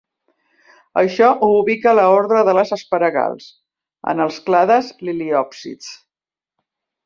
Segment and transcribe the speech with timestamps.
[1.01, 3.51] Això ho ubica a l'ordre de les asparagals,
[4.15, 5.95] en els clades liliòpsids.